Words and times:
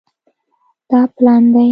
دا 0.89 0.99
پلن 1.15 1.43
دی 1.53 1.69